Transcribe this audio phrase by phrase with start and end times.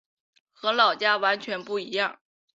[0.51, 2.19] 和老家完全不一样